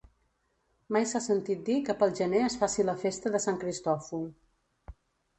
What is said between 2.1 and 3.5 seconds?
gener es faci la festa de